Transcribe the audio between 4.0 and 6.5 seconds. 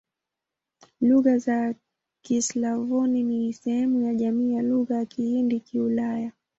ya jamii ya Lugha za Kihindi-Kiulaya.